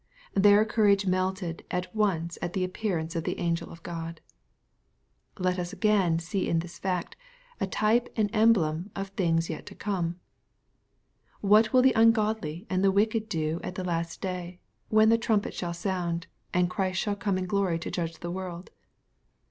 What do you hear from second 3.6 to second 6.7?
of God. Let us again see in